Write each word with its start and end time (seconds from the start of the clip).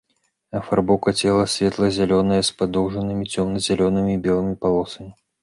Афарбоўка 0.59 1.11
цела 1.19 1.43
светла-зялёная 1.55 2.39
з 2.49 2.57
падоўжнымі 2.63 3.29
цёмна-зялёнымі 3.35 4.11
і 4.17 4.21
белымі 4.27 4.59
палосамі. 4.67 5.11